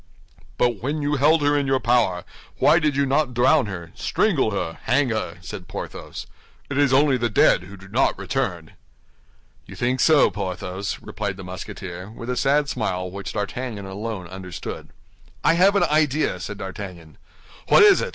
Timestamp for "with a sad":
12.09-12.67